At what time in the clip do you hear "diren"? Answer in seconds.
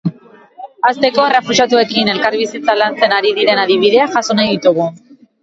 3.41-3.63